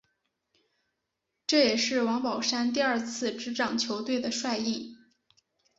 [1.45, 4.97] 这也是王宝山第二次执掌球队的帅印。